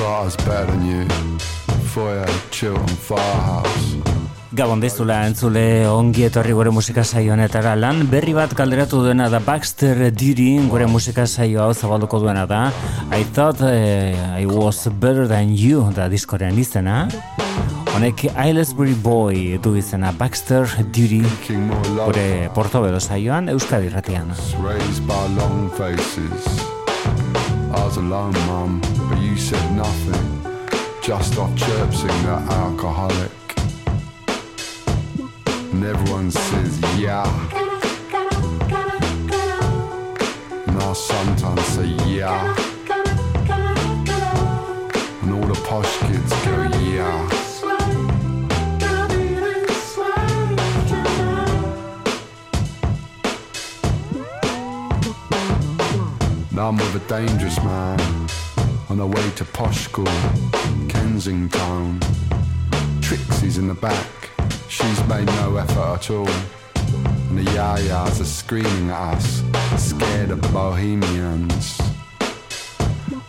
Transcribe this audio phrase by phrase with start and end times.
[0.00, 1.04] thought I was better than you.
[1.92, 3.88] Foyer, Chilton, Firehouse.
[4.56, 7.74] Gabon dizula entzule ongi etorri gure musika saio honetara.
[7.76, 12.62] Lan berri bat kalderatu duena da Baxter Duty gure musika saio hau zabalduko duena da.
[13.12, 17.06] I thought uh, I was better than you da diskorean izena.
[17.92, 21.22] Honek Aylesbury Boy du izena Baxter Duty
[22.06, 24.32] gure portobedo saioan Euskadi ratian
[27.72, 30.28] I was alone mum but you said nothing
[31.02, 33.30] just off chirpsing that alcoholic
[35.80, 37.24] and everyone says yeah.
[40.66, 42.54] And I sometimes say yeah.
[45.22, 47.39] And all the posh kids go yeah.
[56.60, 57.98] Now I'm with a dangerous man
[58.90, 60.04] on the way to posh school,
[60.90, 61.98] Kensington.
[63.00, 64.06] Trixie's in the back
[64.68, 66.28] She's made no effort at all.
[67.30, 69.42] And the yayas are screaming at us,
[69.78, 71.80] scared of the bohemians.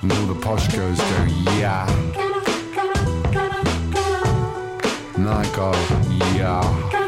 [0.02, 1.23] And all the posh girls go,
[1.56, 1.88] yeah.
[5.16, 5.72] And I go,
[6.36, 7.01] yeah.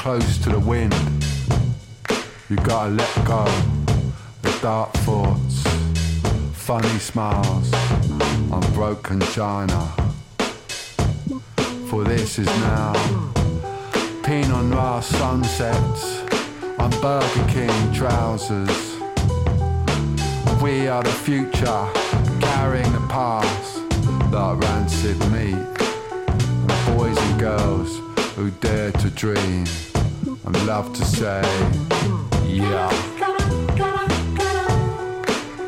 [0.00, 0.94] Close to the wind.
[2.48, 3.44] You gotta let go
[4.40, 5.62] the dark thoughts,
[6.54, 7.70] funny smiles
[8.50, 9.92] on broken china.
[11.90, 12.94] For this is now
[14.22, 16.22] Pinot Noir sunsets
[16.78, 18.80] on Burger King trousers.
[20.62, 21.84] We are the future,
[22.40, 23.86] carrying the past
[24.30, 25.66] that rancid meat.
[26.96, 28.00] Boys and girls
[28.34, 29.66] who dare to dream
[30.56, 31.42] and love to say,
[32.44, 32.90] yeah.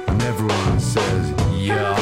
[0.08, 2.01] And everyone says, yeah.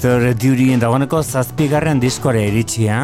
[0.00, 3.02] Baxter Duty dagoeneko zazpigarren diskore iritsia.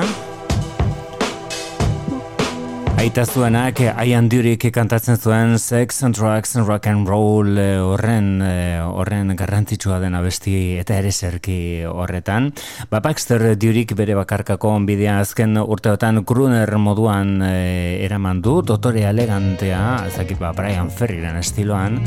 [2.96, 8.40] Aita zuenak, Ian Duryk kantatzen zuen Sex and Drugs and Rock and Roll eh, horren
[8.40, 12.48] eh, horren garrantzitsua den abesti eta ere zerki horretan.
[12.88, 20.06] Ba, Baxter Duryk bere bakarkako onbidea azken urteotan Gruner moduan e, eraman du, dotore elegantea,
[20.08, 22.00] ezakit ba, Brian Ferriren estiloan.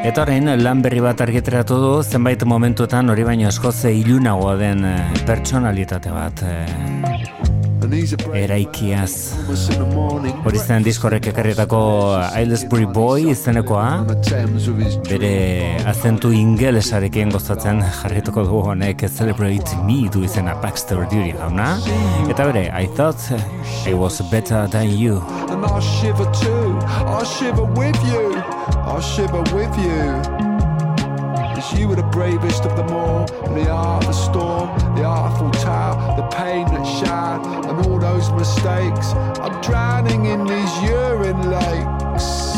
[0.00, 5.18] Eta horrein, lan berri bat argiteratu du, zenbait momentuetan hori baino eskoze ilunagoa den eh,
[5.28, 6.54] pertsonalitate bat e,
[8.34, 9.12] eraikiaz.
[10.44, 11.80] Hori zen diskorrek ekarrietako
[12.34, 14.04] Aylesbury Boy izenekoa,
[15.08, 15.32] bere
[15.90, 21.72] azentu ingelesarekin gozatzen jarrituko du honek Celebrate Me du izena Baxter Duty jauna.
[22.28, 23.20] Eta bere, I thought
[23.86, 25.22] I was better than you.
[25.48, 28.42] And I'll shiver too, I'll shiver with you.
[28.86, 30.49] I'll shiver with you.
[31.60, 33.30] Cause you were the bravest of them all.
[33.44, 37.98] And the art of the storm, the artful tale, the pain that shattered, and all
[37.98, 39.12] those mistakes.
[39.38, 42.49] I'm drowning in these urine lakes.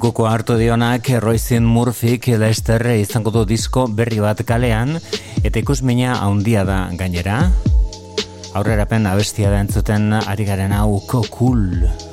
[0.00, 4.96] lekuko hartu dionak Royzin Murphyk Lester izango du disko berri bat kalean
[5.44, 7.42] eta ikusmina handia da gainera.
[8.56, 11.84] Aurrerapen abestia da entzuten ari garen hau kokul.
[11.84, 12.09] Cool.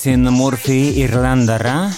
[0.00, 1.90] Roisin Murphy Irlandarra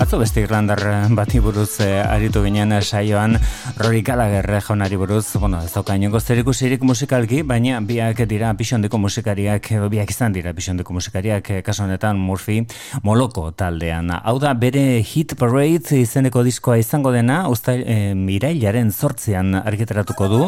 [0.00, 0.80] Atzo beste Irlandar
[1.12, 3.34] bati buruz eh, aritu ginen saioan
[3.76, 9.68] Rory Gallagher jaunari buruz, bueno, ez dauka inongo zerikusirik musikalki, baina biak dira pixondeko musikariak,
[9.92, 12.62] biak izan dira pixondeko musikariak, eh, kaso honetan Murphy
[13.02, 14.08] Moloko taldean.
[14.22, 20.40] Hau da bere Hit Parade izeneko diskoa izango dena, usta e, mirailaren sortzean argiteratuko du,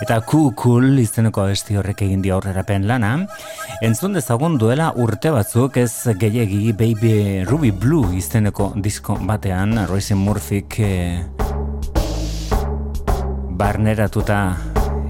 [0.00, 3.16] eta Cool Cool izeneko abesti horrek egin di aurrerapen lana.
[3.82, 10.76] Entzun dezagun duela urte batzuk ez gehiagi Baby Ruby Blue diskoa disko batean Royce Murphyk
[10.78, 11.18] e,
[13.58, 14.38] barneratuta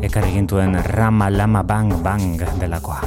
[0.01, 3.03] ekarri gintuen Rama Lama Bang Bang delakoa.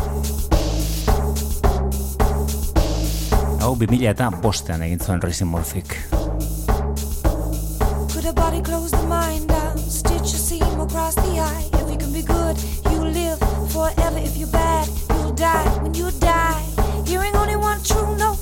[3.65, 5.97] Hau bimila eta bostean egin zuen Royce Murphyk.
[8.13, 11.97] Could a body close the mind down Stitch a seam across the eye If you
[11.97, 12.55] can be good,
[12.91, 13.39] you live
[13.73, 14.84] forever If you're bad,
[15.35, 16.61] die when you die
[17.05, 18.39] Hearing only one true note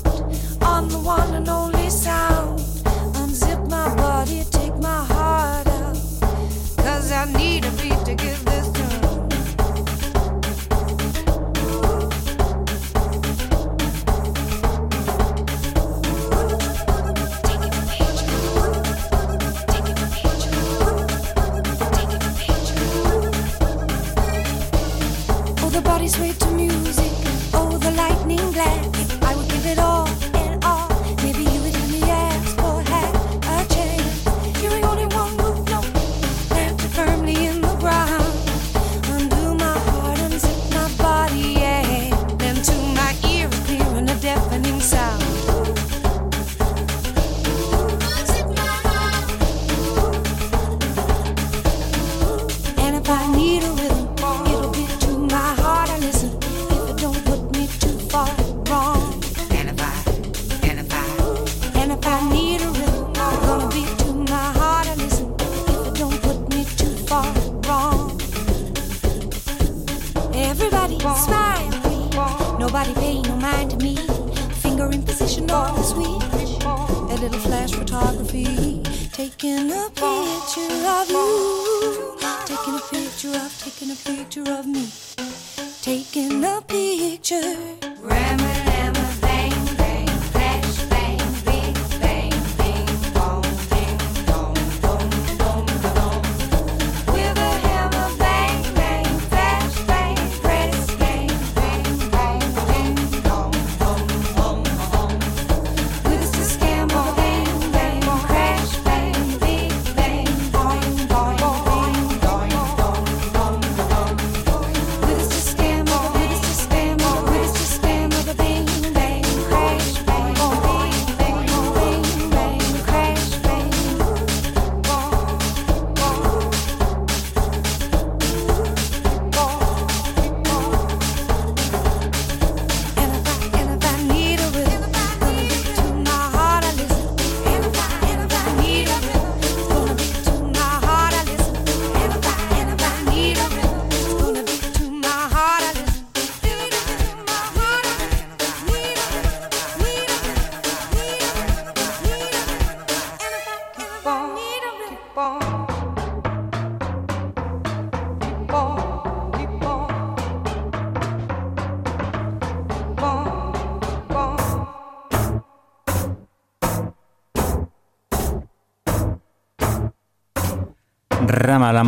[0.62, 2.58] On the one and only sound.
[3.20, 5.96] Unzip my body, take my heart out.
[6.78, 8.83] Cause I need a beat to give this tune.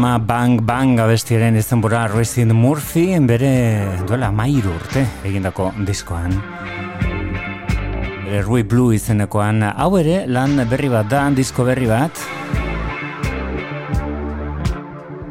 [0.06, 3.48] Rama Bang Bang abestiaren izan bura Resin Murphy bere
[4.06, 6.30] duela mairu urte egindako diskoan.
[8.22, 12.22] Bere Rui Blue izenekoan hau ere lan berri bat da, disko berri bat.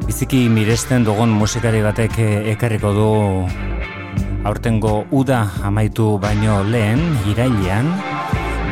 [0.10, 2.20] Biziki miresten dugun musikari batek
[2.58, 3.10] ekarriko du
[4.44, 7.00] aurtengo uda amaitu baino lehen,
[7.32, 7.94] irailean.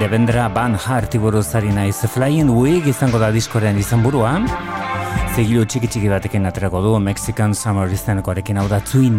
[0.04, 4.04] Devendra Van Hart iburuzari naiz Flying Wig izango da diskoren izan
[5.34, 9.18] Zegilo txiki txiki batekin aterako du Mexican Summer izanekoarekin hau da Twin.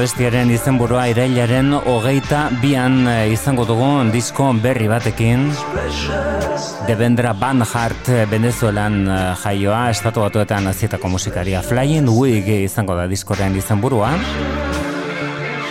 [0.00, 5.50] Abestiaren izenburua irailaren hogeita bian eh, izango dugu disko berri batekin.
[6.88, 13.60] Devendra Van Hart Venezuelan eh, jaioa estatu batuetan azietako musikaria Flying Wig izango da diskoren
[13.60, 14.14] izenburua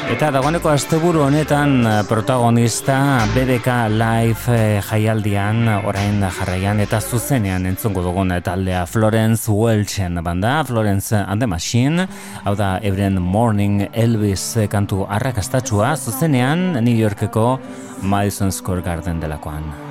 [0.09, 2.95] Eta dagoeneko asteburu honetan eh, protagonista
[3.35, 11.13] BDK Live eh, jaialdian orain jarraian eta zuzenean entzungo dugun taldea Florence Welchen banda, Florence
[11.13, 12.07] and the Machine,
[12.43, 17.59] hau da Ebren Morning Elvis kantu arrakastatxua zuzenean New Yorkeko
[18.01, 19.88] Madison Square Garden delakoan.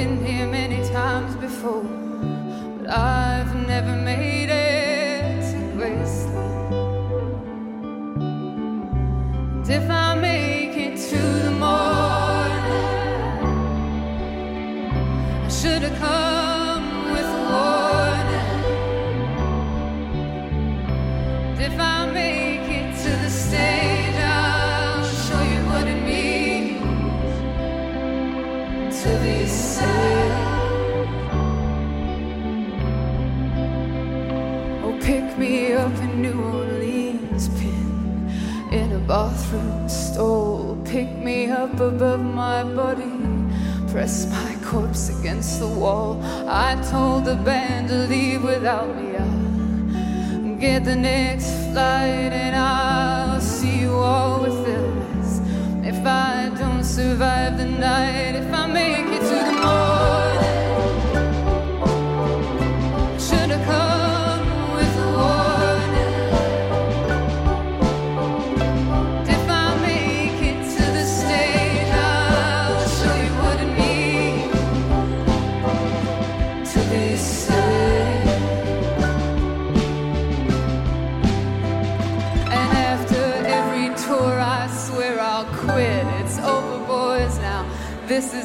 [0.00, 1.99] Been here many times before,
[41.80, 43.10] above my body,
[43.90, 46.20] press my corpse against the wall.
[46.46, 49.16] I told the band to leave without me.
[49.16, 55.40] I'll get the next flight and I'll see you all with Elvis.
[55.84, 59.09] If I don't survive the night, if I make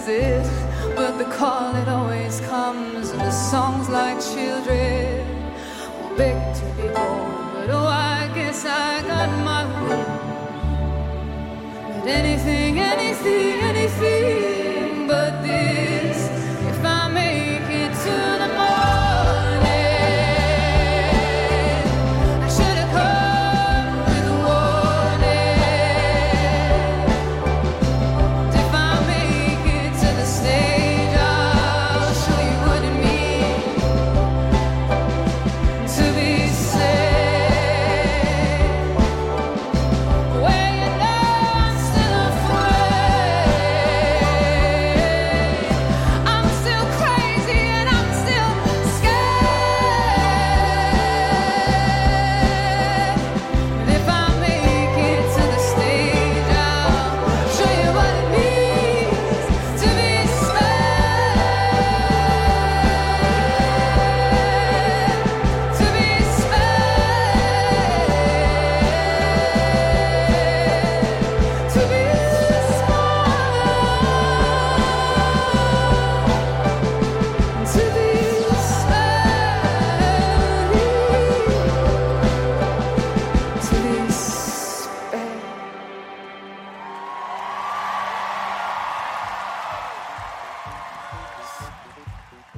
[0.05, 0.95] this it.
[0.95, 5.25] But the call, it always comes, and the songs like children
[5.99, 7.53] will beg to be born.
[7.53, 10.05] But oh, I guess I got my room.
[11.99, 14.74] But anything, anything, anything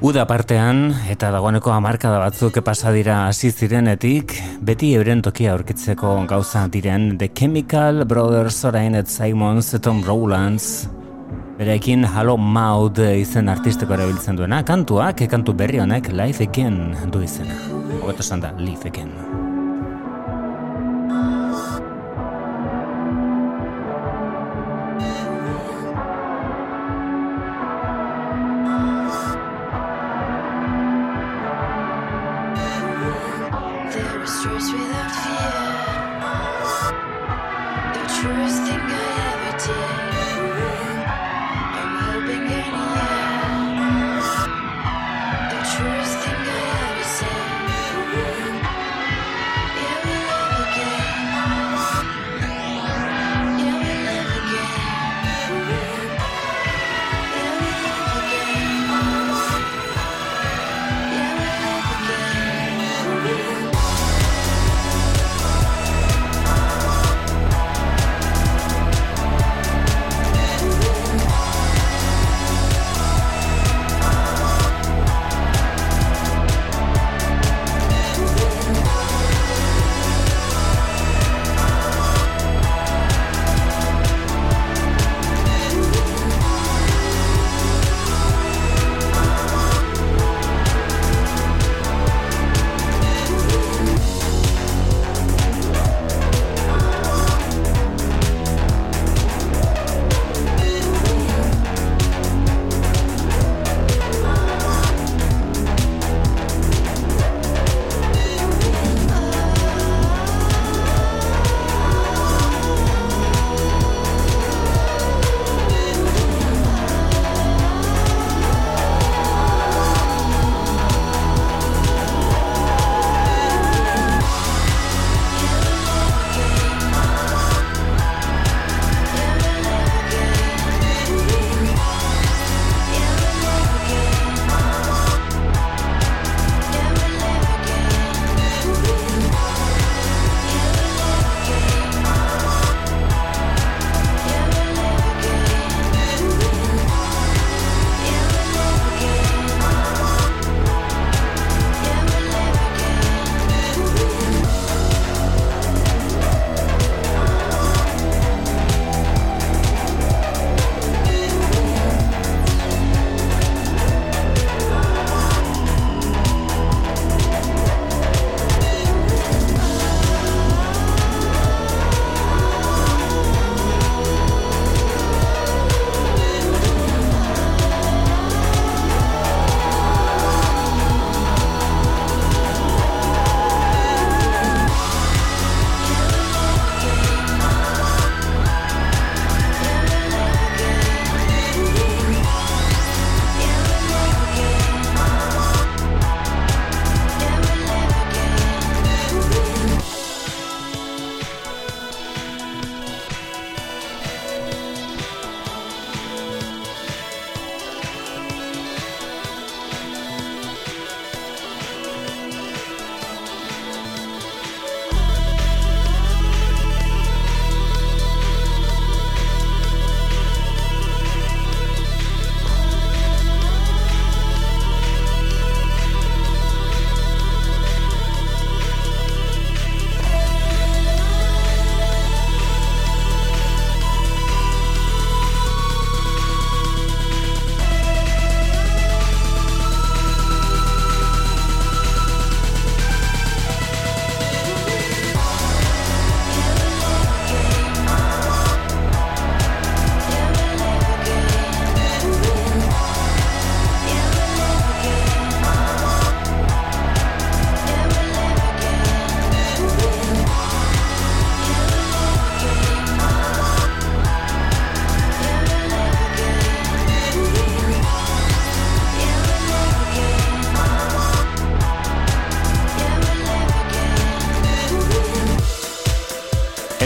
[0.08, 6.62] Uda partean, eta dagoeneko hamarkada batzuk pasa dira hasi zirenetik, beti euren tokia aurkitzeko gauza
[6.72, 10.88] diren The Chemical Brothers orain et Simons Tom Rowlands,
[11.58, 17.60] berekin Halo Maud izen artisteko erabiltzen duena, kantuak, kantu berri honek Life Again du izena.
[18.00, 19.47] Hobeto esan da, Life Again.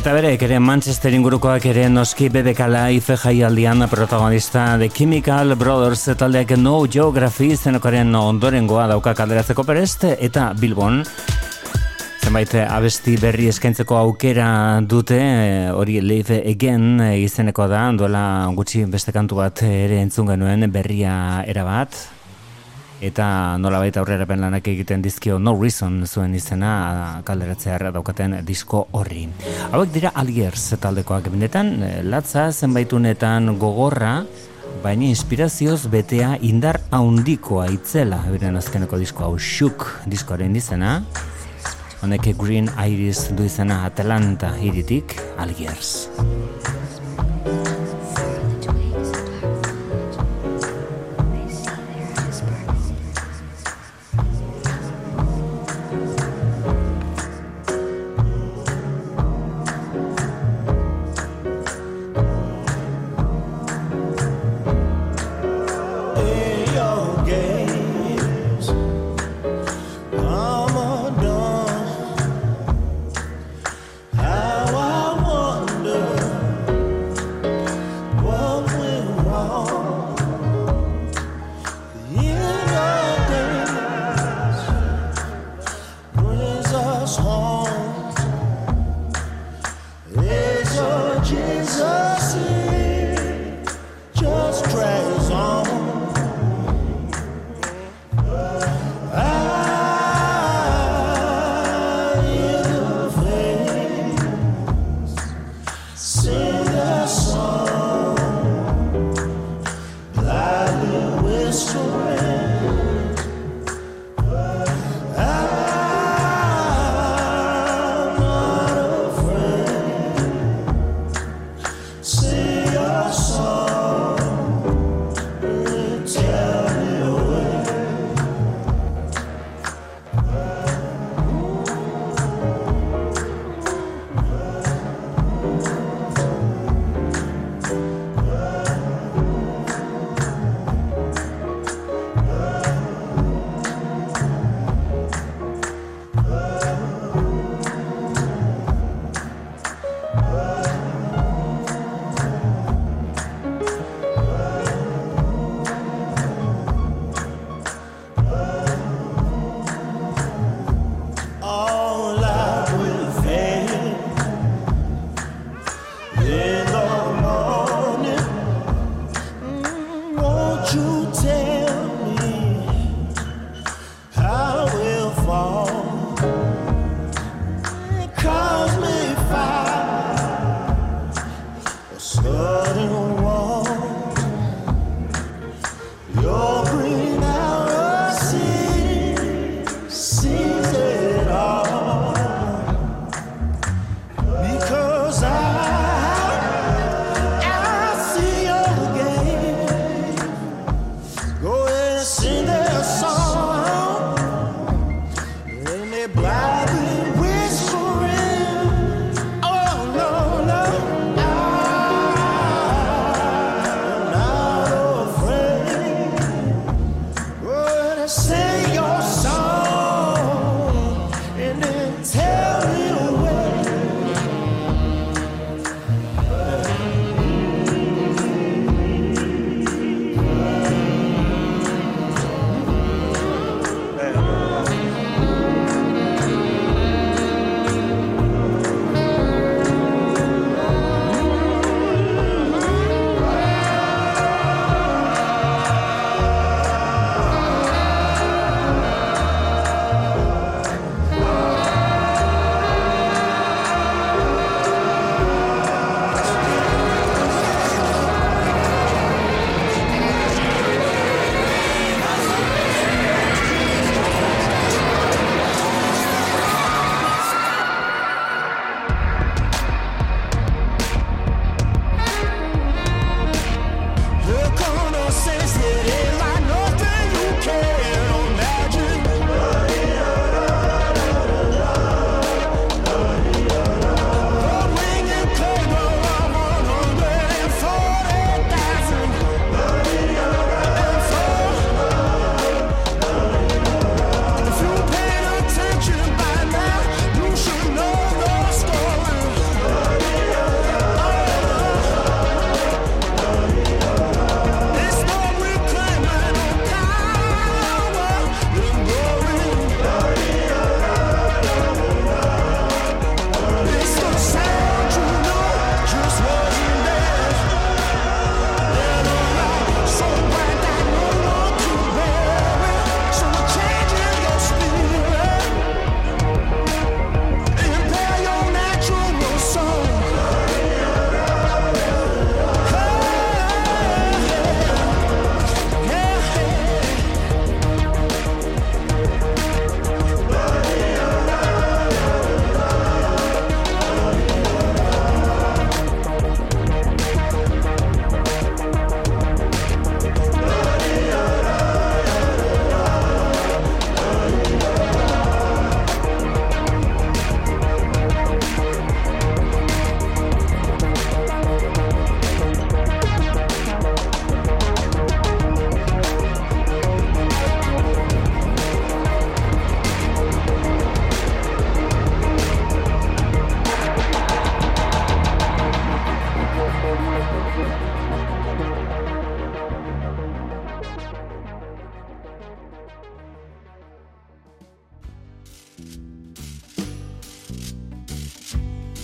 [0.02, 6.56] Eta bere, ere Manchester ingurukoak ere noski BBK Life jaialdian protagonista The Chemical Brothers taldeak
[6.58, 11.04] No Geography zenokaren ondorengoa dauka kalderatzeko pereste eta Bilbon.
[12.26, 14.48] Zenbait abesti berri eskaintzeko aukera
[14.82, 15.20] dute
[15.70, 18.24] hori Live Again izeneko da duela
[18.58, 22.02] gutxi beste kantu bat ere entzun genuen berria erabat
[23.02, 29.28] eta nola baita aurrera lanak egiten dizkio No Reason zuen izena kalderatzea daukaten disko horri.
[29.72, 34.24] Hauek dira Algiers taldekoak benetan, eh, latza zenbaitunetan gogorra,
[34.84, 41.02] baina inspirazioz betea indar haundikoa itzela, beren azkeneko disko hau Shook diskoaren izena,
[42.02, 46.10] honek Green Iris du izena Atlanta iritik Algiers.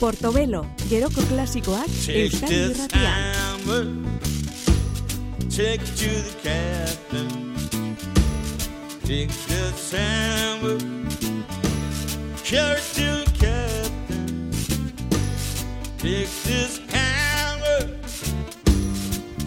[0.08, 4.08] Portobelo, geroko klasikoak Euskal Irratian.
[5.50, 7.30] take it to the captain.
[9.04, 10.80] Take this hammer,
[12.46, 14.52] carry it to the captain.
[15.98, 17.82] Take this hammer,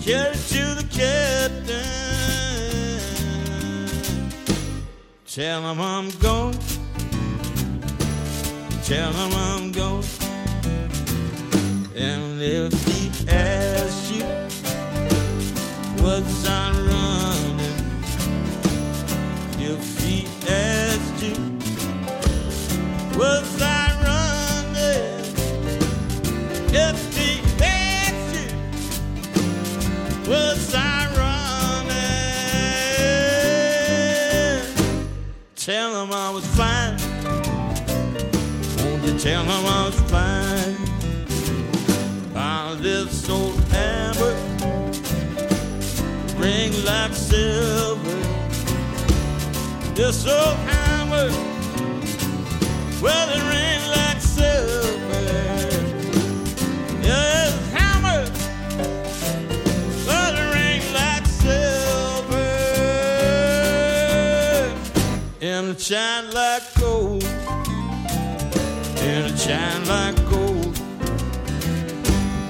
[0.05, 1.89] carry it to the captain.
[5.25, 6.59] Tell him I'm gone.
[8.85, 10.00] Tell him I'm gone.
[50.01, 51.29] This old hammer,
[53.03, 55.27] well, it ring like silver.
[57.03, 58.25] Yeah, this hammer,
[60.07, 62.49] well, it ring like silver.
[65.43, 67.23] And it shine like gold.
[69.03, 70.81] And it shine like gold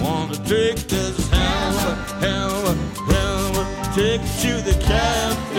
[0.01, 2.77] wanna take this hammer, hammer,
[3.11, 5.50] hammer, take it to the captain.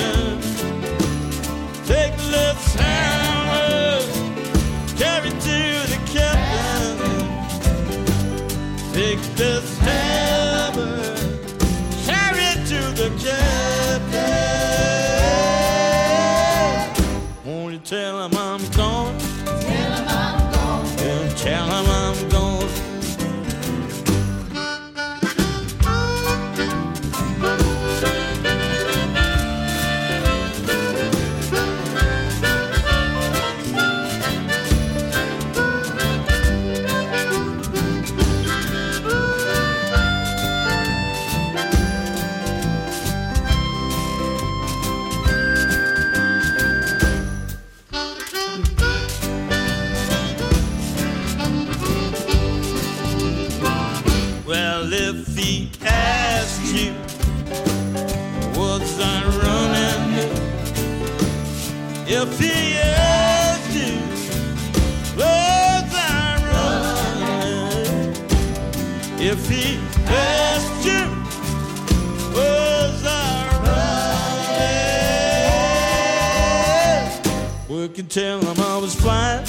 [78.12, 79.46] Tell him I was flying.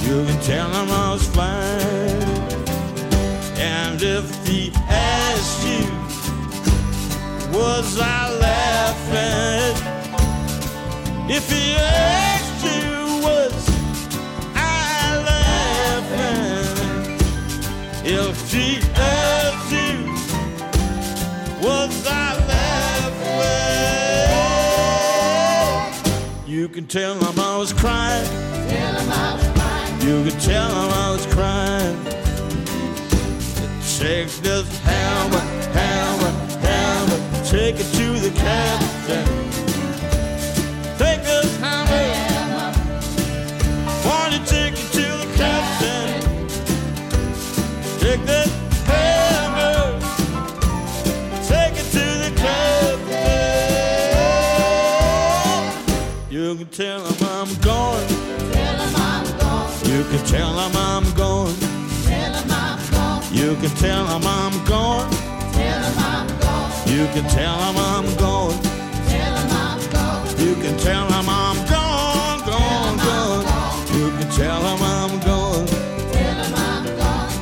[0.00, 2.22] You can tell him I was flying.
[3.58, 5.84] And if he asked you,
[7.52, 9.76] was I laughing?
[11.28, 12.17] If he asked
[26.68, 28.26] You can tell him I was crying.
[30.06, 31.96] You can tell him I was crying.
[33.98, 35.38] Take this hammer,
[35.72, 39.67] hammer, hammer, take it to the captain.
[56.78, 57.18] Captain.
[59.88, 61.54] You can tell him I'm going.
[63.32, 65.10] You can tell him I'm going.
[65.26, 66.52] You can tell him I'm going.
[66.86, 68.56] You can tell him I'm going.
[70.38, 73.44] You can tell him I'm gone, gone, gone.
[73.98, 75.68] You can tell him I'm going.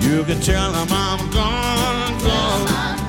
[0.01, 3.06] You can tell him I'm gone, gone.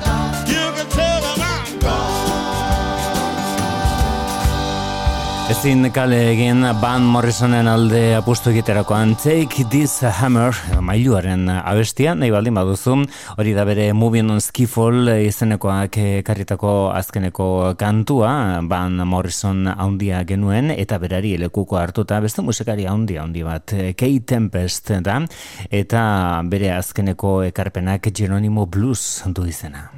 [5.48, 10.52] Ezin kale egin Van Morrisonen alde apustu egiterakoan Take This Hammer
[10.84, 12.98] mailuaren abestia, nahi baldin baduzu.
[13.40, 15.96] Hori da bere Moving on Skiffle izenekoak
[16.28, 17.46] karritako azkeneko
[17.80, 18.32] kantua.
[18.68, 24.92] Van Morrison haundia genuen eta berari lekuko hartuta beste musikari haundia haundi bat Kate Tempest
[25.00, 25.22] da.
[25.70, 26.02] Eta
[26.44, 29.88] bere azkeneko ekarpenak Geronimo Blues du izena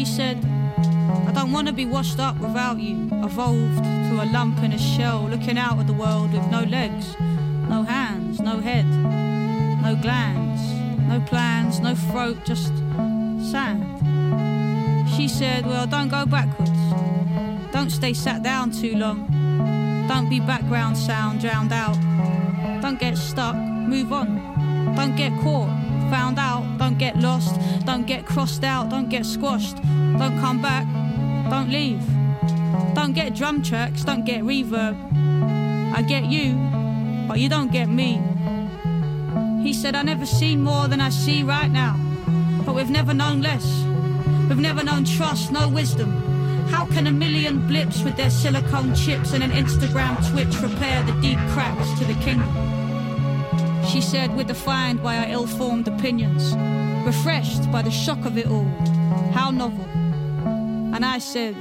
[0.00, 0.42] he said,
[1.28, 4.78] I don't want to be washed up without you, evolved to a lump in a
[4.78, 7.14] shell, looking out at the world with no legs,
[7.68, 8.86] no hands, no head,
[9.82, 10.62] no glands,
[11.06, 12.72] no plans, no throat, just
[13.52, 13.84] sand.
[15.10, 16.80] She said, Well, don't go backwards.
[17.70, 19.26] Don't stay sat down too long.
[20.08, 22.00] Don't be background sound drowned out.
[22.80, 24.94] Don't get stuck, move on.
[24.96, 25.68] Don't get caught,
[26.10, 26.78] found out.
[26.78, 29.76] Don't get lost, don't get crossed out, don't get squashed.
[29.76, 30.86] Don't come back,
[31.48, 32.02] don't leave.
[32.94, 34.96] Don't get drum tracks, don't get reverb.
[35.94, 36.54] I get you,
[37.28, 38.20] but you don't get me.
[39.62, 41.96] He said, I never seen more than I see right now,
[42.66, 43.66] but we've never known less.
[44.48, 46.10] We've never known trust, no wisdom.
[46.70, 51.12] How can a million blips with their silicone chips and an Instagram twitch repair the
[51.20, 52.69] deep cracks to the kingdom?
[53.90, 56.54] She said, We're defined by our ill formed opinions,
[57.04, 58.68] refreshed by the shock of it all.
[59.32, 59.84] How novel.
[60.94, 61.56] And I said,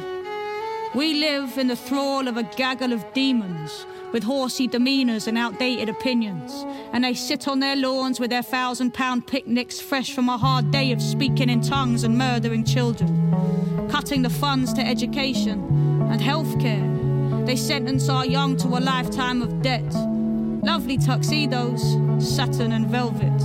[0.93, 5.89] We live in the thrall of a gaggle of demons with horsey demeanors and outdated
[5.89, 6.65] opinions.
[6.93, 10.69] And they sit on their lawns with their thousand pound picnics fresh from a hard
[10.69, 15.63] day of speaking in tongues and murdering children, cutting the funds to education
[16.11, 17.45] and healthcare.
[17.47, 20.18] They sentence our young to a lifetime of debt.
[20.61, 21.81] Lovely tuxedos,
[22.19, 23.41] satin and velvet.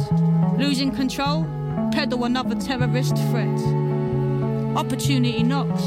[0.58, 1.44] Losing control,
[1.92, 3.60] peddle another terrorist threat.
[4.76, 5.82] Opportunity knocks.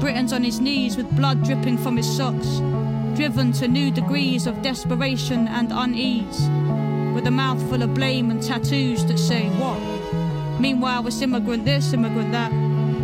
[0.00, 2.60] Britain's on his knees with blood dripping from his socks
[3.18, 6.48] driven to new degrees of desperation and unease,
[7.12, 9.76] with a mouthful of blame and tattoos that say what?
[10.60, 12.52] Meanwhile, it's immigrant this, immigrant that,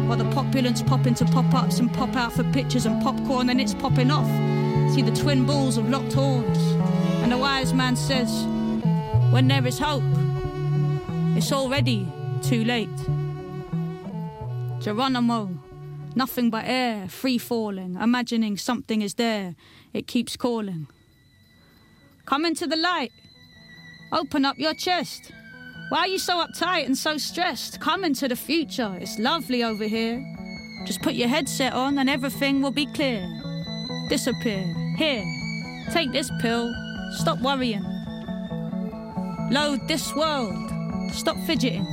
[0.07, 3.61] while the populace pop into pop ups and pop out for pictures and popcorn, and
[3.61, 4.29] it's popping off.
[4.95, 6.59] See the twin bulls of locked horns,
[7.25, 8.45] and the wise man says,
[9.33, 10.03] When there is hope,
[11.35, 12.07] it's already
[12.43, 12.91] too late.
[14.79, 15.49] Geronimo,
[16.15, 19.55] nothing but air, free falling, imagining something is there
[19.95, 20.87] it keeps calling.
[22.27, 23.11] Come into the light.
[24.13, 25.33] Open up your chest.
[25.89, 27.81] Why are you so uptight and so stressed?
[27.81, 28.99] Come into the future.
[29.01, 30.23] It's lovely over here.
[30.85, 33.27] Just put your headset on and everything will be clear.
[34.11, 34.63] Disappear.
[34.99, 35.25] Here.
[35.91, 36.84] Take this pill.
[37.19, 37.85] Stop worrying.
[39.51, 40.71] Load this world.
[41.13, 41.87] Stop fidgeting.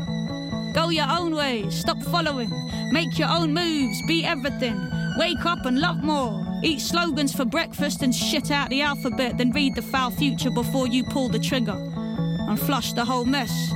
[0.74, 1.70] Go your own way.
[1.70, 2.50] Stop following.
[2.92, 4.02] Make your own moves.
[4.08, 4.80] Be everything.
[5.18, 6.44] Wake up and love more.
[6.64, 10.88] Eat slogans for breakfast and shit out the alphabet, then read the foul future before
[10.88, 13.72] you pull the trigger and flush the whole mess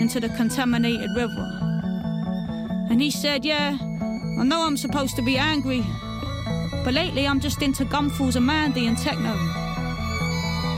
[0.00, 1.50] into the contaminated river.
[2.90, 5.84] And he said, Yeah, I know I'm supposed to be angry,
[6.84, 9.65] but lately I'm just into gumfuls and Mandy and techno.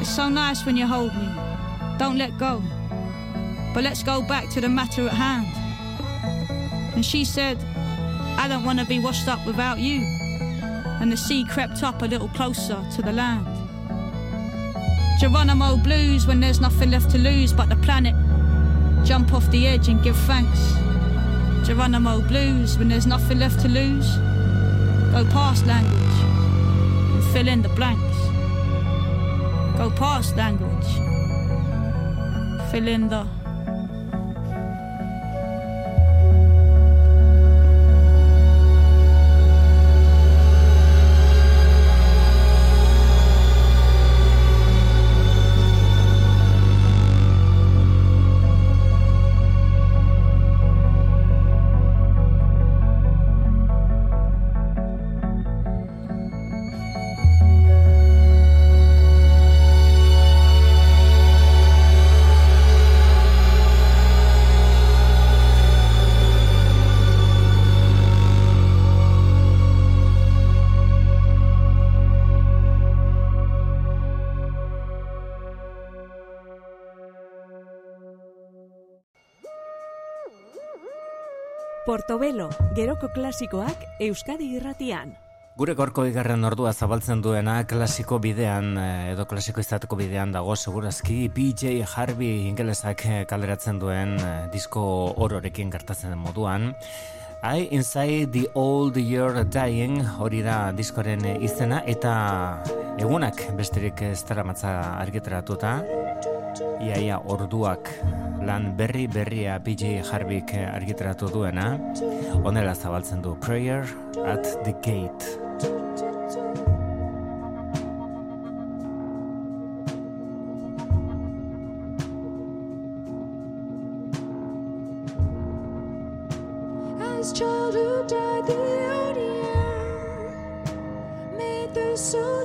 [0.09, 1.29] It's so nice when you hold me.
[1.99, 2.63] Don't let go.
[3.75, 5.47] But let's go back to the matter at hand.
[6.95, 7.59] And she said,
[8.39, 10.01] I don't want to be washed up without you
[11.03, 13.47] and the sea crept up a little closer to the land.
[15.21, 18.17] Geronimo blues when there's nothing left to lose but the planet.
[19.05, 20.73] Jump off the edge and give thanks.
[21.67, 24.17] Geronimo blues when there's nothing left to lose.
[25.13, 26.19] Go past language
[27.13, 28.38] and fill in the blanks.
[29.79, 30.91] Go past language.
[32.73, 33.38] Fill in the
[81.89, 85.15] Portobelo, geroko klasikoak Euskadi irratian.
[85.57, 91.31] Gure gorko igarren ordua zabaltzen duena klasiko bidean eh, edo klasiko izateko bidean dago segurazki
[91.33, 94.83] PJ Harvey ingelesak eh, kaleratzen duen eh, disko
[95.17, 96.75] ororekin gertatzen den moduan.
[97.41, 102.13] I Inside the Old Year Dying hori da diskoren izena eta
[103.01, 105.79] egunak besterik ez dara matza argiteratuta
[106.81, 107.91] iaia orduak
[108.43, 111.79] lan berri berria PJ Harvik argitaratu duena.
[112.45, 113.85] Onela zabaltzen du Prayer
[114.25, 115.39] at the Gate.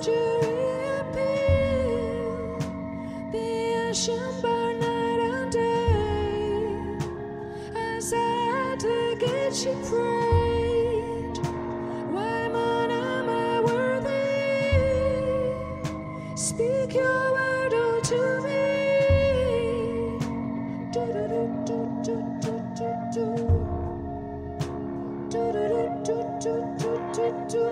[0.05, 0.42] I
[4.73, 6.75] night and day
[7.73, 8.11] as
[9.87, 11.37] prayed.
[12.11, 15.55] Why man am I worthy?
[16.35, 17.73] Speak your word
[18.43, 20.19] me.
[20.91, 23.27] Do do do do do do do
[25.29, 27.65] do do do do do do do.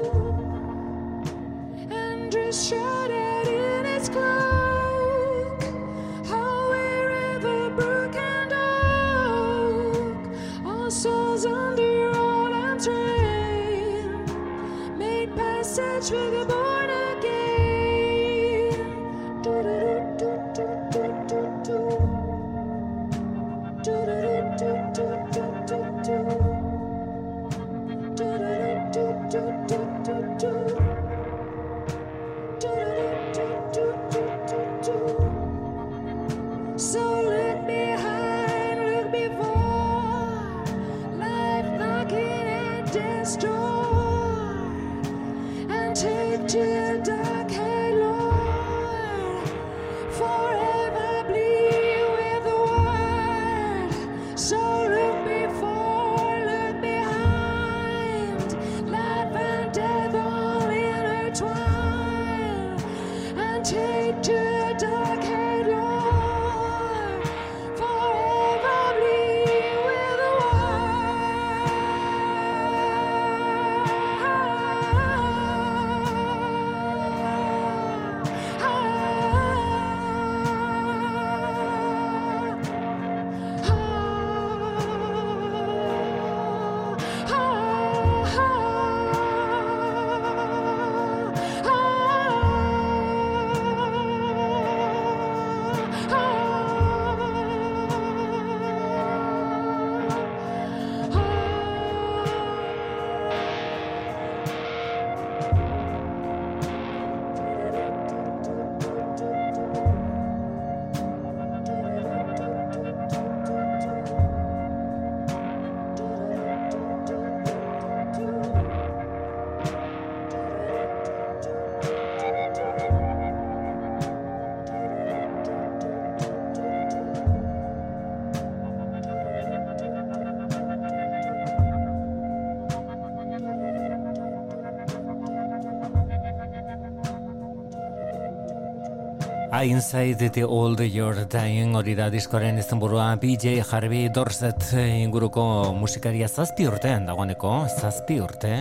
[139.63, 145.43] Inside the Old You're Dying hori da diskoren izenburua BJ Harvey Dorset inguruko
[145.77, 148.53] musikaria zazpi urtean dagoeneko, zazpi urte.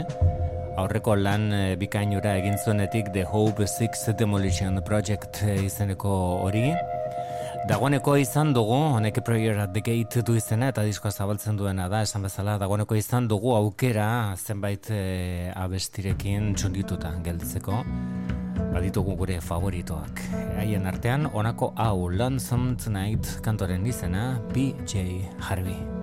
[0.81, 6.13] Aurreko lan eh, bikainura egin zuenetik The Hope Six Demolition Project eh, izeneko
[6.45, 6.67] hori.
[7.71, 12.03] Dagoeneko izan dugu, honek Prayer at the Gate du izena eta diskoa zabaltzen duena da,
[12.05, 17.85] esan bezala, dagoeneko izan dugu aukera zenbait e, abestirekin txundituta gelditzeko.
[18.71, 20.23] Baditugu gure favoritoak.
[20.59, 25.09] Haien artean, honako hau Lonesome Tonight kantoren izena B.J.
[25.49, 26.00] Harvey.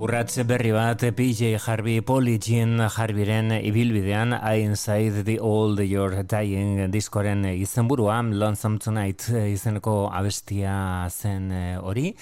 [0.00, 7.44] Urratze berri bat PJ Harvey Polly Jean Harveyren ibilbidean Inside the Old You're Dying diskoren
[7.44, 12.14] izenburua Lonesome Tonight izeneko abestia zen eh, hori.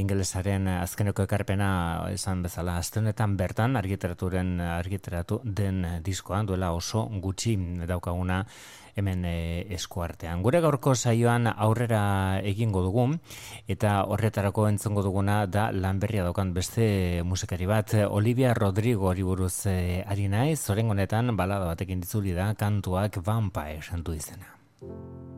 [0.00, 8.44] Ingelesaren azkeneko ekarpena esan bezala astenetan bertan argitaraturen argitaratu den diskoan duela oso gutxi daukaguna
[8.98, 9.34] hemen e,
[9.74, 10.42] eskuartean.
[10.42, 12.02] Gure gaurko saioan aurrera
[12.42, 13.06] egingo dugu
[13.70, 20.04] eta horretarako entzongo duguna da lanberria daukan beste musikari bat Olivia Rodrigo hori buruz e,
[20.06, 25.37] ari naiz, honetan balada batekin ditzuli da kantuak vampire santu izena.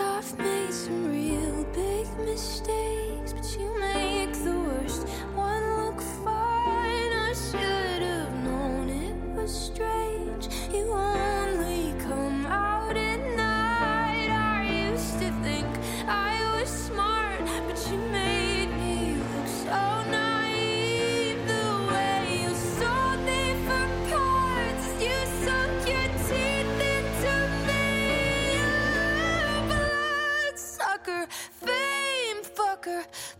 [0.00, 5.08] I've made some real big mistakes, but you make the worst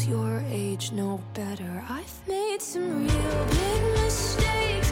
[0.00, 1.84] your age know better.
[1.86, 4.91] I've made some real big mistakes,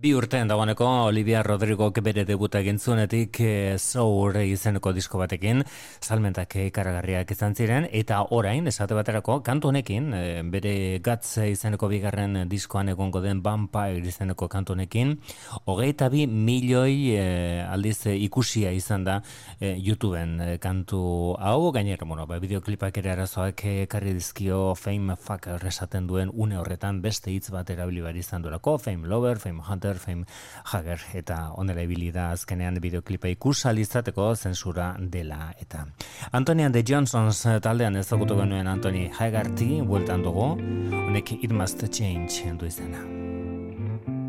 [0.00, 5.60] Bi urtean dagoeneko Olivia Rodrigo bere debuta egin zuenetik e, Sour izeneko disko batekin
[6.00, 10.22] salmentak ikaragarriak izan ziren eta orain esate baterako kantu honekin e,
[10.54, 10.72] bere
[11.04, 15.18] Guts izeneko bigarren diskoan egongo den Vampire izeneko kantu honekin
[15.66, 19.18] hogeita bi milioi e, aldiz ikusia izan da
[19.60, 21.02] e, YouTubeen kantu
[21.36, 21.72] hau.
[21.76, 27.36] Gainera bueno, ba, videoklipak ere arazoak ekarri dizkio Fame Fucker esaten duen une horretan beste
[27.36, 30.24] hitz bat erabili bar izan durako Fame Lover, Fame Hunter Water, Fame
[30.64, 35.86] Hager eta onela ibili da azkenean bideoklipa ikusal izateko zensura dela eta.
[36.32, 38.40] Antonia de Johnsons taldean ezagutu mm.
[38.44, 44.19] genuen Antoni Hagarti bueltan dugu honek It Must Change du izena.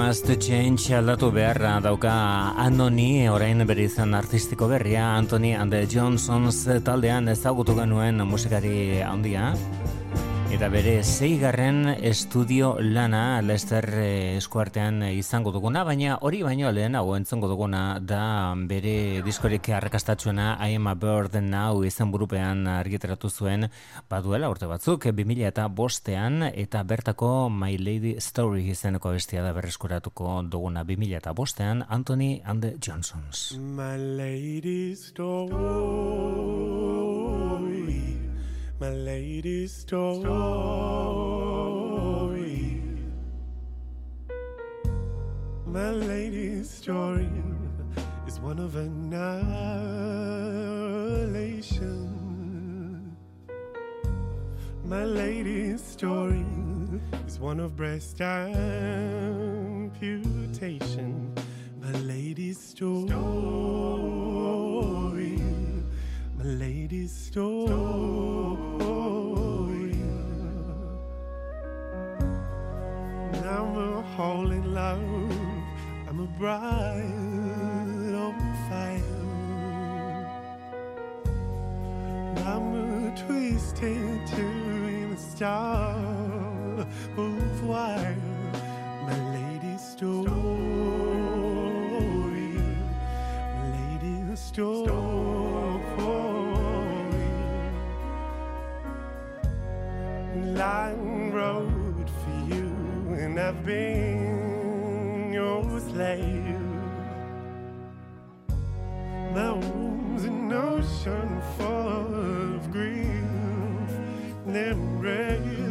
[0.00, 2.12] Must change aldatu beharra dauka
[2.64, 9.50] Anoni orain bere izan artistiko berria Anthony and the Johnsons taldean ezagutu genuen musikari handia
[10.50, 17.14] Eta bere zeigarren estudio lana Lester eh, eskuartean izango duguna, baina hori baino lehen hau
[17.14, 23.68] entzongo duguna da bere diskorik arrakastatzuena I am a bird now izan burupean argiteratu zuen.
[24.10, 30.42] Baduela urte batzuk 2000 eta bostean eta bertako My Lady Story izeneko bestia da berreskuratuko
[30.50, 30.82] duguna.
[30.82, 33.54] 2000 eta bostean Anthony and the Johnsons.
[33.56, 35.54] My lady story,
[38.80, 40.00] my lady story.
[45.66, 47.28] My lady's story
[48.26, 49.54] is one of annihilation.
[54.86, 56.46] My lady's story
[57.26, 59.04] is one of breast amputation.
[61.82, 63.10] My lady's story,
[66.38, 68.69] my lady's story.
[73.50, 75.02] I'm a hole in love,
[76.08, 77.02] I'm a bride
[78.24, 78.34] on
[78.68, 79.02] fire.
[82.46, 85.96] I'm a twisted to in a star
[87.16, 88.16] of wire.
[89.06, 90.30] My lady's story,
[93.56, 95.10] my lady's story.
[100.60, 101.89] Long road
[103.20, 106.58] and I've been your slave.
[109.34, 113.90] My womb's an ocean full of grief
[114.46, 115.69] and rage.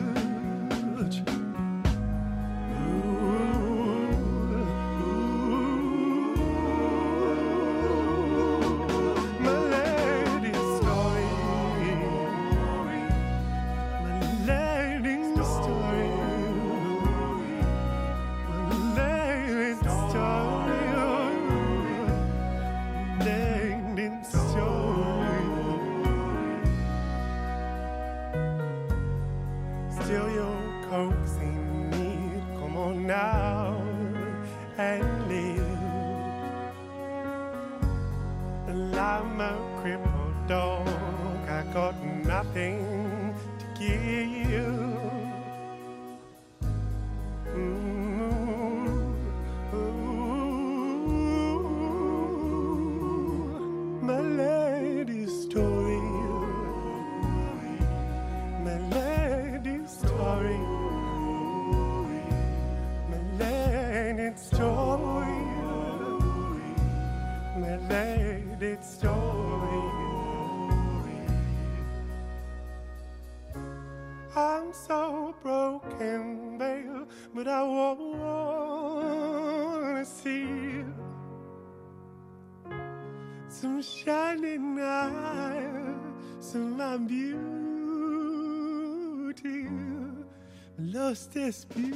[91.50, 91.90] as beauty.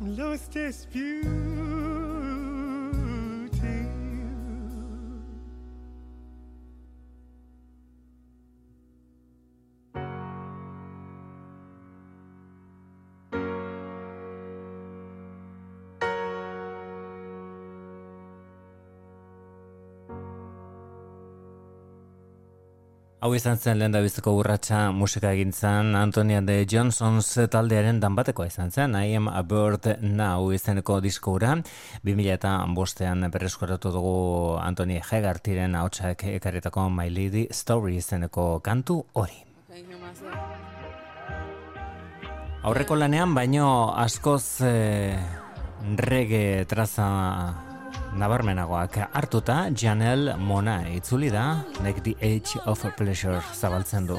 [0.00, 1.13] I'm lost as beauty.
[23.24, 28.68] Hau izan zen lehen biziko urratsa musika egintzan Anthony and the Johnsons taldearen danbatekoa izan
[28.70, 31.54] zen I am a bird now izeneko diskoura
[32.04, 39.40] 2000 eta bostean berreskoratu dugu Anthony Hegartiren hautsak ekarretako My Lady Story izeneko kantu hori.
[42.60, 45.16] Aurreko lanean baino askoz eh,
[45.96, 47.73] reggae traza
[48.14, 54.18] nabarmenagoak hartuta Janel Mona itzuli da Like the Age of Pleasure zabaltzen du.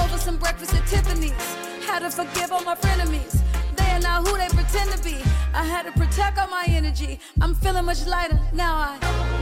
[0.00, 1.46] Over some breakfast at Tiffany's.
[1.88, 3.34] Had to forgive all my frenemies.
[3.76, 5.16] They are not who they pretend to be.
[5.54, 7.18] I had to protect all my energy.
[7.40, 8.74] I'm feeling much lighter now.
[8.88, 8.92] I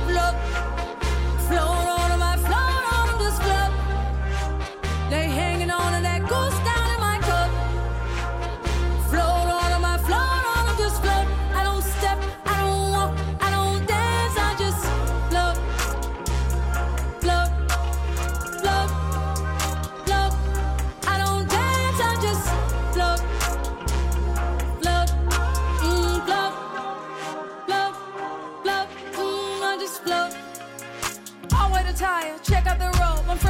[0.07, 0.37] float,
[1.47, 2.23] float on 'em,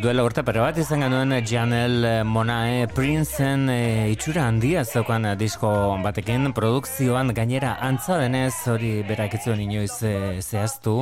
[0.00, 5.68] Duela urte pare bat izan genuen Janel Monae Princeen e, itxura handia zeukan disko
[6.00, 6.54] batekin.
[6.56, 10.94] Produkzioan gainera antza denez hori berak ez zuen inoiz eh, zehaztu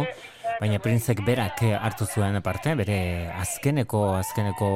[0.58, 4.68] baina Princek berak eh, hartu zuen parte bere azkeneko azkeneko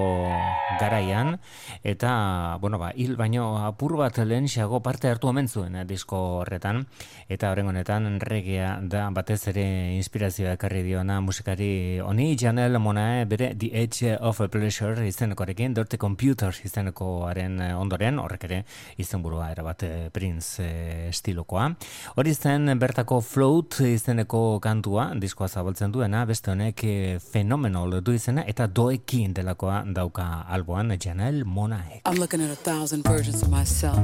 [0.80, 1.38] garaian.
[1.82, 6.86] Eta bueno ba hil baino apur bat lehenxago parte hartu omen zuen eh, disko horretan.
[7.28, 9.64] Eta horren honetan regea da batez ere
[9.96, 12.36] inspirazioa ekarri diona musikari honi.
[12.38, 18.62] Janel Monae bere The Edge of Pleasure izenekoarekin Dirty Computer izenekoaren eh, ondoren horrek ere
[19.02, 21.72] izenburua erabat eh, Prince eh, estilokoa.
[22.16, 28.44] Hori zen bertako Float izeneko kantua diskoa zabaltzen duena beste honek eh, Phenomenal du izena
[28.46, 33.98] eta doekin delakoa dauka alboan Janel Monae I'm looking at a thousand versions of myself.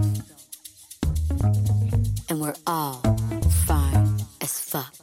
[2.30, 3.00] And we're all
[3.66, 4.94] fine as fuck.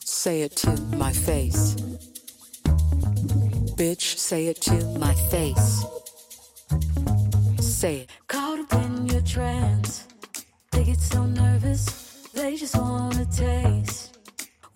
[0.00, 1.76] Say it to my face.
[3.76, 5.84] Bitch, say it to my face.
[7.60, 8.10] Say it.
[8.28, 10.06] Caught up in your trance.
[10.70, 11.84] They get so nervous,
[12.34, 14.13] they just wanna taste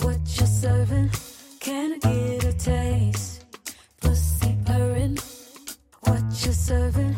[0.09, 1.11] what you're serving.
[1.61, 3.45] Can I get a taste?
[4.01, 5.19] Pussy purring,
[6.05, 7.15] what you're serving.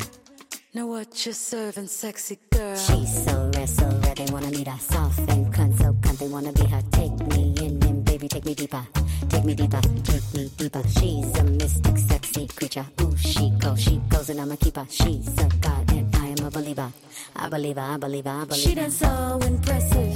[0.74, 2.76] Know what you're serving, sexy girl.
[2.76, 4.78] She's so rare, so rare, they wanna meet her.
[4.78, 6.82] Soft and cunt, so cunt, they wanna be her.
[6.90, 8.84] Take me in and baby, take me deeper.
[9.28, 9.80] Take me deeper,
[10.10, 10.82] take me deeper.
[10.96, 12.86] She's a mystic, sexy creature.
[13.02, 14.86] Ooh, she goes, she goes, and I'm a keeper.
[14.90, 16.90] She's a god, and I am a believer.
[17.36, 20.14] I believe her, I believe her, I believe She done so impressive,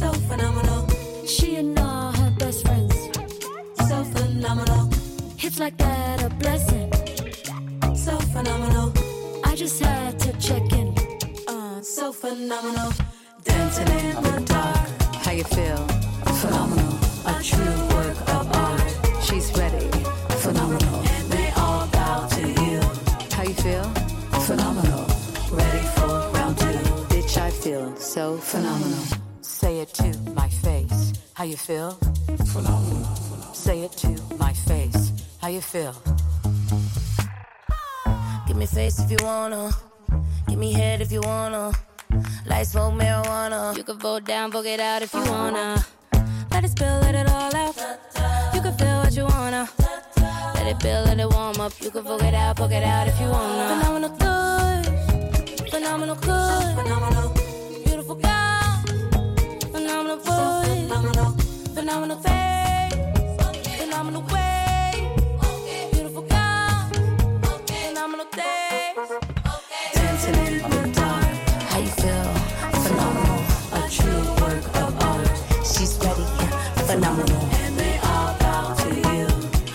[0.00, 0.79] so phenomenal.
[1.30, 2.96] She and all her best friends,
[3.88, 4.90] so phenomenal.
[5.36, 6.90] Hits like that a blessing,
[7.94, 8.92] so phenomenal.
[9.44, 10.88] I just had to check in,
[11.46, 12.90] uh, so phenomenal.
[13.44, 14.88] Dancing in the dark,
[15.24, 15.76] How you feel?
[16.42, 16.98] Phenomenal.
[17.26, 18.82] A true work of art.
[19.22, 19.86] She's ready.
[20.44, 20.96] Phenomenal.
[21.14, 22.80] and they all bow to you.
[23.36, 23.84] How you feel?
[24.48, 25.06] Phenomenal.
[25.52, 26.78] Ready for round two.
[27.14, 29.04] Bitch, I feel so phenomenal.
[29.42, 30.59] Say it to my face.
[31.40, 31.92] How you feel?
[32.52, 33.14] Phenomenal.
[33.54, 35.10] Say it to my face.
[35.40, 35.94] How you feel?
[38.46, 39.70] Give me face if you wanna.
[40.48, 41.72] Give me head if you wanna.
[42.44, 43.74] Light smoke marijuana.
[43.74, 45.82] You can vote down, vote it out if you wanna.
[46.50, 47.74] Let it spill, let it all out.
[48.54, 49.66] You can feel what you wanna.
[50.56, 51.72] Let it build, let it warm up.
[51.80, 53.80] You can vote it out, vote it out if you wanna.
[53.80, 55.70] Phenomenal good.
[55.70, 56.76] Phenomenal good.
[56.76, 57.32] Phenomenal.
[57.86, 58.59] Beautiful girl.
[59.90, 62.94] Phenomenal voice, phenomenal face,
[63.76, 64.92] phenomenal way,
[65.90, 66.90] beautiful girl,
[67.66, 69.10] phenomenal days,
[69.92, 71.34] dancing in the dark.
[71.70, 72.30] How you feel?
[72.84, 73.40] Phenomenal,
[73.72, 75.28] a true work of art.
[75.66, 76.26] She's ready,
[76.86, 77.40] phenomenal.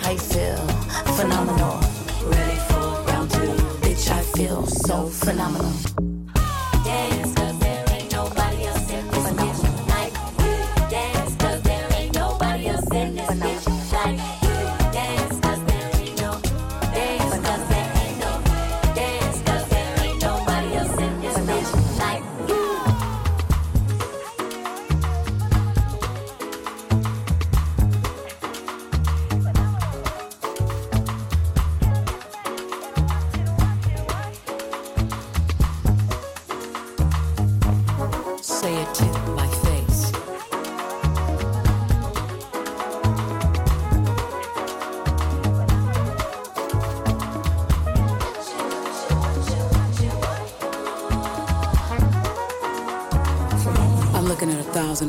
[0.00, 0.66] How you feel?
[1.14, 1.78] Phenomenal,
[2.24, 3.52] ready for round two.
[3.82, 6.05] Bitch, I feel so phenomenal.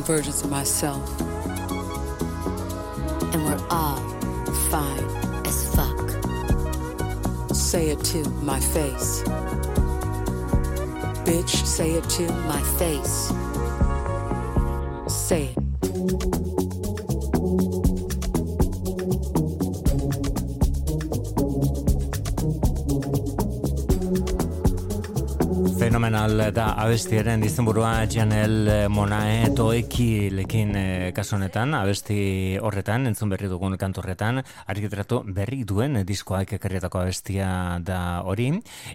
[0.08, 1.20] Versions of myself.
[3.34, 4.00] And we're all
[4.72, 5.04] fine
[5.46, 6.00] as fuck.
[7.54, 9.24] Say it to my face.
[11.28, 13.34] Bitch, say it to my face.
[26.28, 33.48] Fenomenal da abestiaren izenburua Janel Monae Toeki lekin eh, kasu honetan, abesti horretan, entzun berri
[33.48, 38.50] dugun kantorretan, argitratu berri duen diskoak ekarrietako abestia da hori,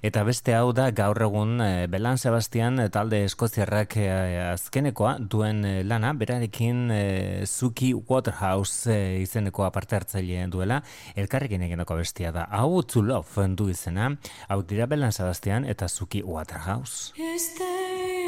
[0.05, 5.65] eta beste hau da gaur egun eh, Belan Sebastian eh, talde eskoziarrak eh, azkenekoa duen
[5.65, 10.83] eh, lana, berarekin eh, Suki Waterhouse eh, izeneko aparte hartzaile duela,
[11.17, 12.45] elkarrekin eginako abestia da.
[12.61, 14.13] Hau to love du izena,
[14.53, 17.22] hau dira Belan Sebastian eta Suki Waterhouse.
[17.23, 17.65] Is the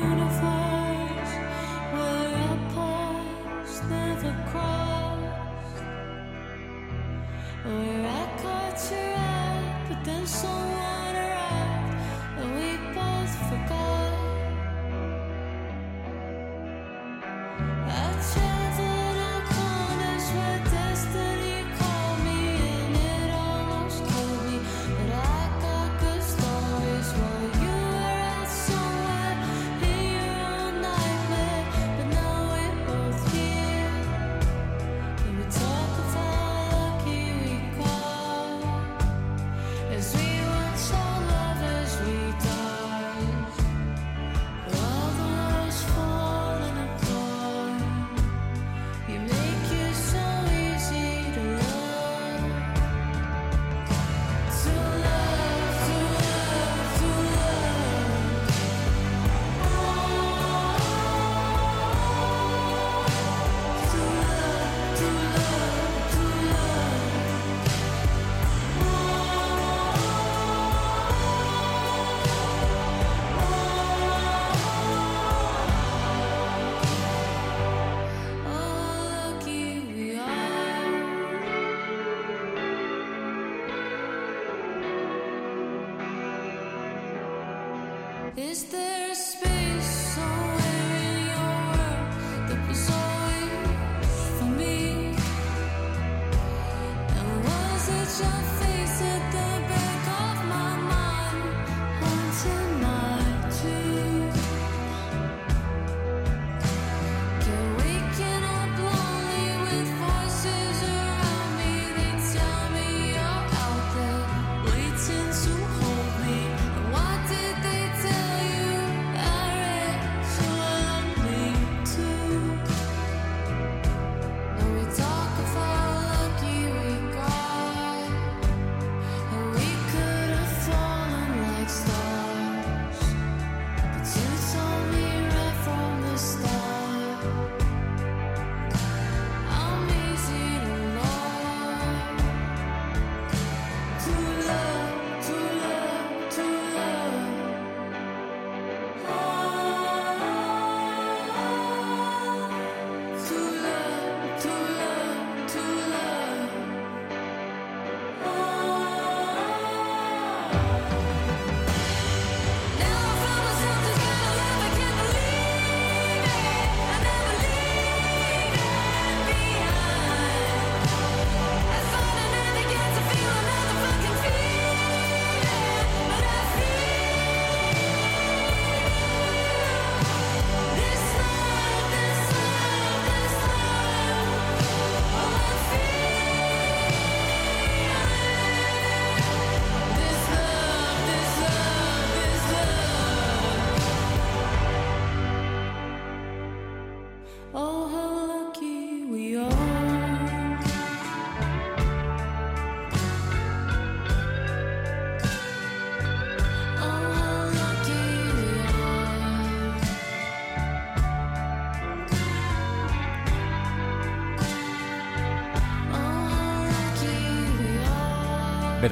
[0.01, 0.73] universe?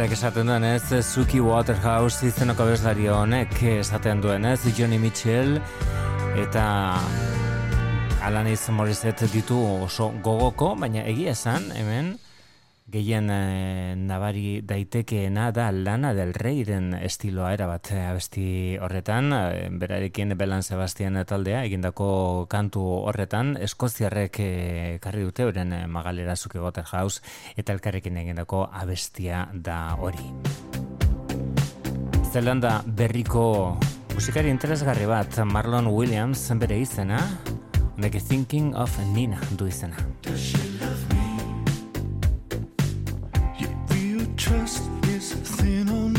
[0.03, 5.61] Berak esaten duen ez, Suki Waterhouse izenoko abeslari honek esaten duen ez, Johnny Mitchell
[6.43, 6.65] eta
[8.27, 12.16] Alanis Morissette ditu oso gogoko, baina egia esan, hemen,
[12.93, 18.44] gehien eh, nabari daitekeena da Lana del Reyren estiloa erabat eh, abesti
[18.81, 26.36] horretan, eh, berarekin Belan Sebastian taldea egindako kantu horretan, eskoziarrek eh, karri dute euren magalera
[26.36, 27.23] Suki Waterhouse
[27.56, 30.28] eta elkarrekin egindako abestia da hori.
[32.32, 33.78] Zelanda berriko
[34.14, 37.20] musikari interesgarri bat Marlon Williams bere izena,
[37.97, 40.01] honek Thinking of Nina du izena.
[44.36, 46.11] Trust is thin on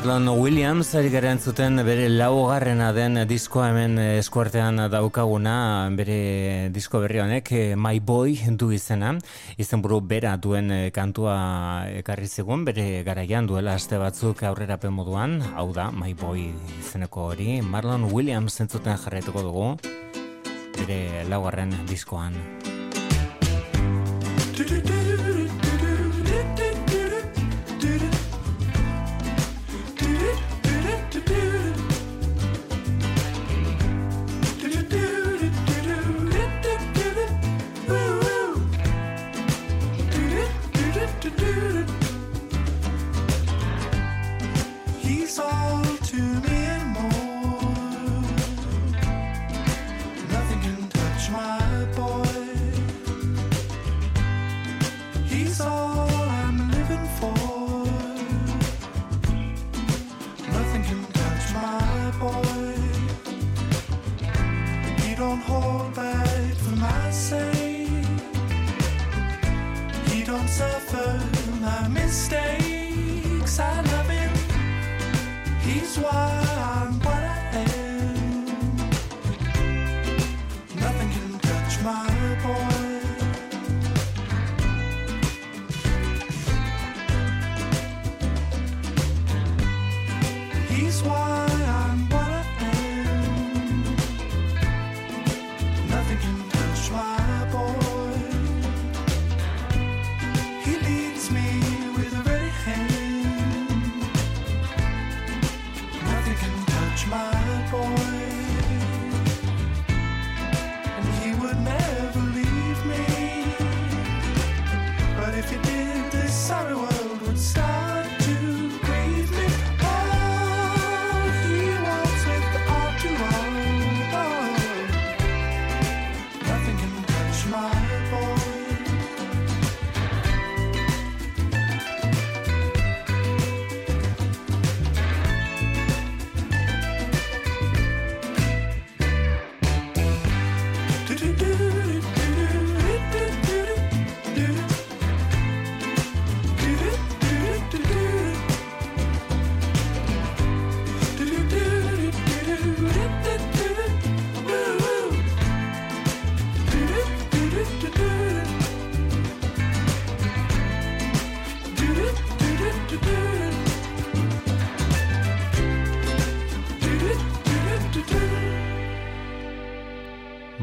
[0.00, 5.56] Marlon Williams ari gara entzuten bere laugarrena den diskoa hemen eskuartean daukaguna
[5.92, 9.10] bere disko berri honek eh, My Boy du izena.
[9.60, 11.36] Izenburu bera duen eh, kantua
[11.98, 15.42] ekarri zigun bere garaian duela aste batzuk aurrerapen moduan.
[15.52, 16.48] Hau da My Boy
[16.78, 17.60] izeneko hori.
[17.60, 19.68] Marlon Williams entzuten jarraituko dugu
[20.80, 22.40] bere laugarren diskoan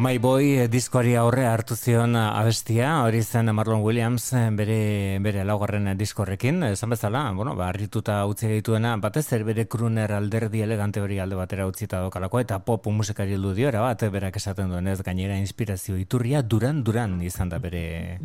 [0.07, 4.77] My Boy eh, diskoari aurre hartu zion eh, abestia, hori zen Marlon Williams eh, bere,
[5.19, 10.61] bere laugarren diskorrekin, esan bezala, bueno, ba, harrituta utzi dituena, batez ere bere kruner alderdi
[10.63, 14.88] elegante hori alde batera utzita dokalako, eta pop musikari heldu diora bat, berak esaten duen
[14.88, 18.21] ez gainera inspirazio iturria duran duran izan da bere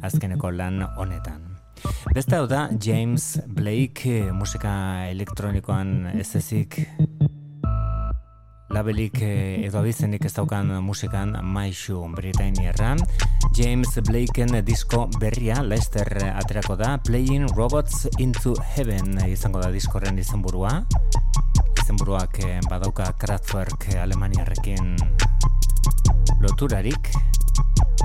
[0.00, 1.50] azkeneko lan honetan.
[2.14, 4.72] Beste hau da James Blake musika
[5.12, 6.80] elektronikoan ez ezik
[8.70, 12.98] labelik eh, edo abizenik ez daukan musikan maixu Britainieran
[13.56, 20.82] James Blakeen disko berria Leicester aterako da Playing Robots into Heaven izango da diskorren izenburua.
[21.82, 24.96] Izenburuak eh, badauka Kraftwerk Alemaniarrekin
[26.42, 27.12] loturarik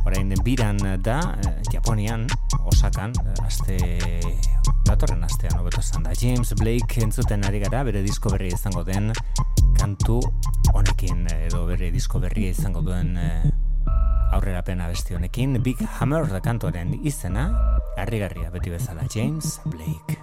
[0.06, 2.28] orain biran da eh, Japonian
[2.66, 3.14] Osakan
[3.46, 3.78] aste
[4.86, 6.14] datorren astean hobeto esan da.
[6.18, 9.12] James Blake entzuten ari gara bere disko berria izango den
[9.80, 10.20] kantu
[10.74, 13.50] honekin edo bere disko berria izango duen eh,
[14.32, 15.60] aurrerapen abesti honekin.
[15.64, 17.50] Big Hammer da kantoren izena
[17.98, 19.08] harrigarria beti bezala.
[19.16, 20.22] James Blake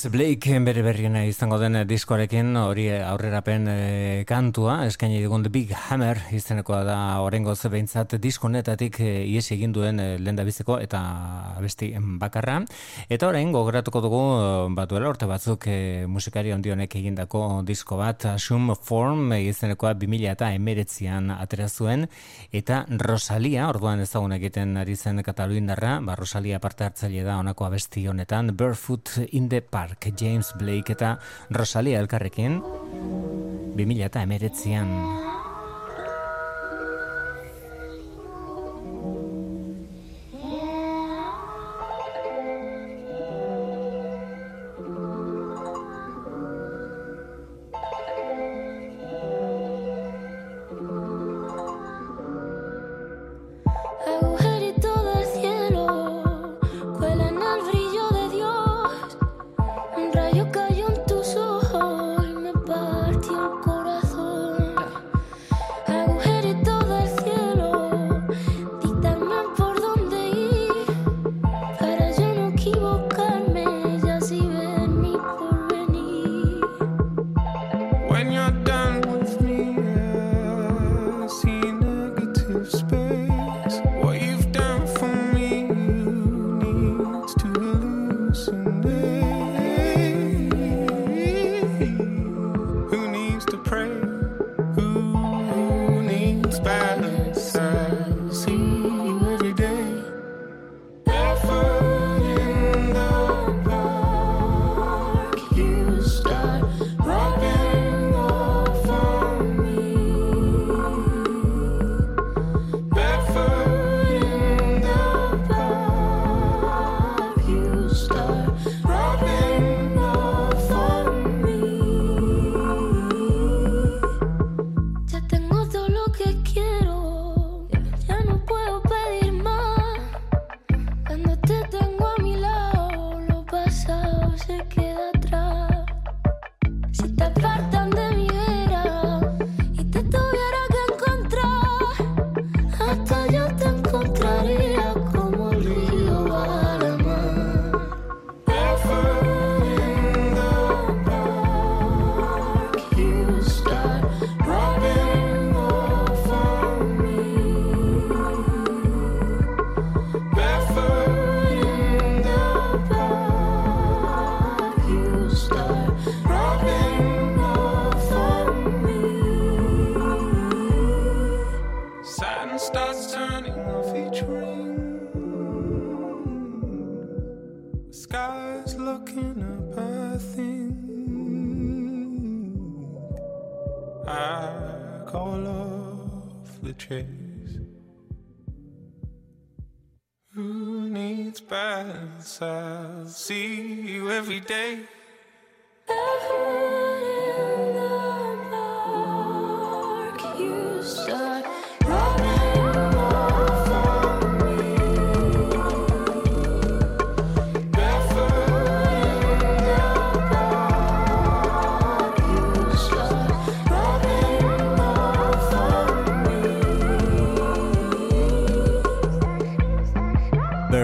[0.00, 4.78] James Blake bere berriena izango den diskoarekin hori aurrerapen e, kantua.
[4.88, 10.16] Eskaini digun The Big Hammer izenekoa da orengo behintzat diskonetatik e, ies egin duen e,
[10.16, 11.02] lenda biziko eta
[11.60, 12.60] besti bakarra.
[13.08, 18.74] Eta orain gogoratuko dugu e, batuela urte batzuk e, musikari ondionek egindako disko bat Assume
[18.74, 22.06] Form izenekoa 2000 eta emeretzian atera zuen.
[22.52, 28.06] Eta Rosalia orduan ezagun egiten ari zen Kataluindarra ba Rosalia parte hartzaile da honako abesti
[28.08, 31.18] honetan Barefoot in the Park James Blake eta
[31.50, 35.29] Rosalia elkarrekin 2000 eta emeretzian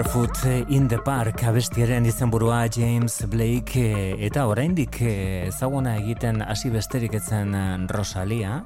[0.07, 6.71] Barefoot in the Park abestiaren izenburua James Blake eh, eta oraindik eh, ezaguna egiten hasi
[6.71, 8.61] besterik etzen eh, Rosalia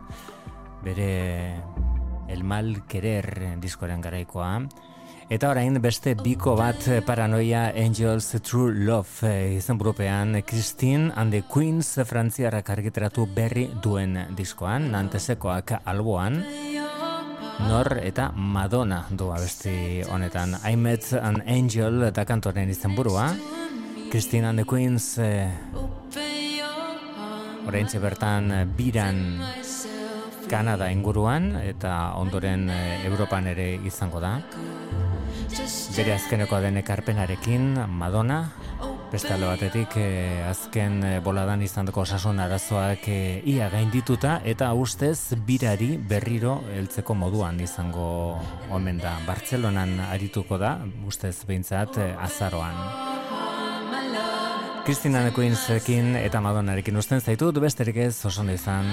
[0.86, 1.08] bere
[2.30, 4.52] El Mal Querer diskoaren garaikoa.
[5.34, 11.42] Eta orain beste biko bat eh, Paranoia Angels True Love eh, izenburupean Christine and the
[11.42, 16.44] Queens frantziarrak argitaratu berri duen diskoan, nantesekoak alboan,
[17.68, 20.56] Nor eta Madonna du abesti honetan.
[20.66, 23.32] I met an angel eta kantoren izenburua.
[24.12, 25.48] Christine and the Queens eh,
[27.68, 29.40] oraintxe bertan eh, biran
[30.52, 34.38] Kanada inguruan eta ondoren eh, Europan ere izango da.
[35.96, 38.44] Bere azkenekoa den ekarpenarekin Madonna
[39.12, 45.36] Beste alde batetik eh, azken eh, boladan izandako osasun arazoak eh, ia gaindituta eta ustez
[45.48, 48.40] birari berriro heltzeko moduan izango
[48.72, 49.18] omen da.
[49.28, 50.78] Bartzelonan arituko da,
[51.08, 52.80] ustez behintzat eh, azaroan.
[54.88, 58.88] Kristina Queensekin eta Madonnarekin usten zaitut, besterik ez oso izan.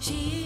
[0.00, 0.39] She